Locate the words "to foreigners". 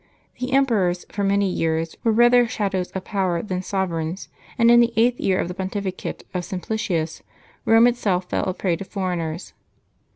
8.77-9.53